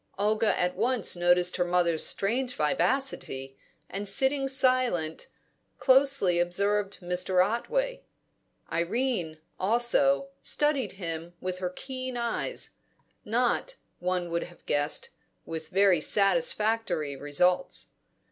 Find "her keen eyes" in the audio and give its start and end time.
11.59-12.71